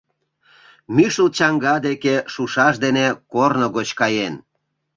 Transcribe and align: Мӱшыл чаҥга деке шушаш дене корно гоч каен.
Мӱшыл 0.95 1.27
чаҥга 1.37 1.75
деке 1.87 2.15
шушаш 2.33 2.75
дене 2.85 3.05
корно 3.31 3.67
гоч 3.75 3.89
каен. 3.99 4.35